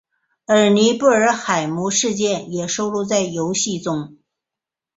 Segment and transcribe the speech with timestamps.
[0.47, 4.17] 而尼布尔海姆事件也收录在游戏中。